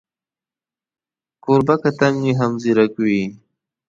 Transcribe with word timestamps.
کوربه 1.43 1.75
که 1.81 1.89
تنکی 1.99 2.17
وي، 2.23 2.31
هم 2.39 2.51
ځیرک 2.61 2.93
وي. 3.05 3.23